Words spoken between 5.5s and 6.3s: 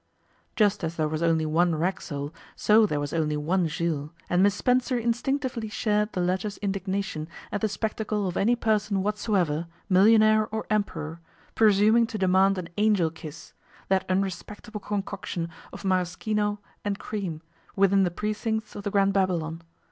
shared the